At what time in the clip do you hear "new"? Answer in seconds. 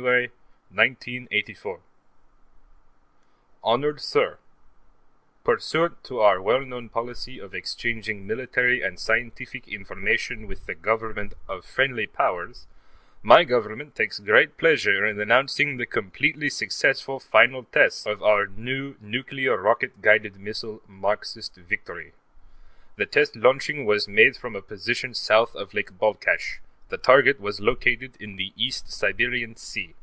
18.46-18.94